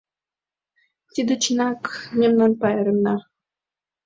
Тиде 1.13 1.33
чынак 1.43 1.81
мемнан 2.19 2.51
пайремна... 2.59 3.15